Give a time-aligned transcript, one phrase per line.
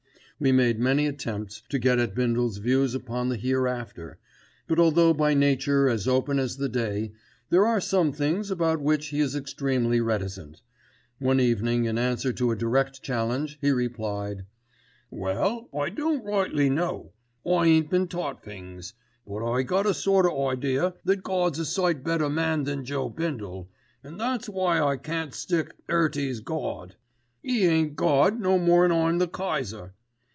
[0.43, 4.17] We made many attempts to get at Bindle's views upon the Hereafter:
[4.67, 7.11] but although by nature as open as the day,
[7.51, 10.63] there are some things about which he is extremely reticent.
[11.19, 14.47] One evening in answer to a direct challenge he replied,
[15.11, 17.11] "Well, I don't rightly know,
[17.45, 18.95] I ain't been taught things;
[19.27, 23.09] but I got a sort of idea that Gawd's a sight better man than Joe
[23.09, 23.69] Bindle,
[24.03, 26.95] an' that's why I can't stick 'Earty's Gawd.
[27.45, 29.93] 'E ain't Gawd no more'n I'm the Kayser."